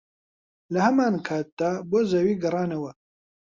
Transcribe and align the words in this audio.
لەهەمانکاتدا 0.73 1.71
بۆ 1.89 1.99
زەوی 2.11 2.39
گەڕانەوە 2.43 2.91